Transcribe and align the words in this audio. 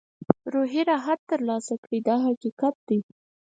روحي 0.53 0.81
راحت 0.91 1.19
ترلاسه 1.31 1.73
کړي 1.83 1.99
دا 2.07 2.15
حقیقت 2.25 2.75
دی. 2.87 2.99